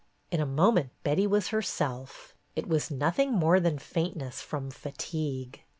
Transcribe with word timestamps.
In 0.31 0.41
a 0.41 0.47
moment 0.47 0.89
Betty 1.03 1.27
was 1.27 1.49
herself. 1.49 2.33
It 2.55 2.67
was 2.67 2.89
nothing 2.89 3.33
more 3.33 3.59
than 3.59 3.77
faintness 3.77 4.41
from 4.41 4.71
fatigue. 4.71 5.61